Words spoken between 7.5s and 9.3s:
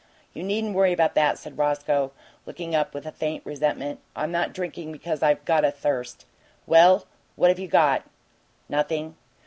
have you got?" "Nothing.